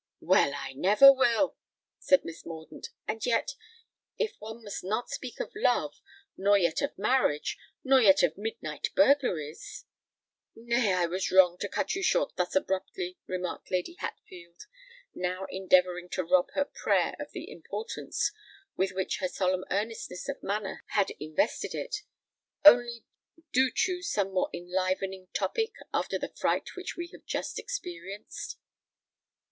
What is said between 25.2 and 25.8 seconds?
topic